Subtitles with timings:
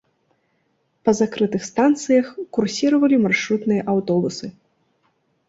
[1.07, 4.53] Па закрытых станцыях курсіравалі маршрутныя аўтобусы.